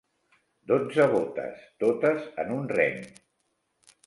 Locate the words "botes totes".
1.11-2.25